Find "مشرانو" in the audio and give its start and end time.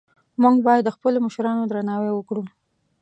1.25-1.63